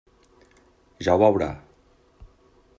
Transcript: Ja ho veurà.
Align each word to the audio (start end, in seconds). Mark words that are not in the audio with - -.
Ja 1.09 1.17
ho 1.17 1.21
veurà. 1.25 1.51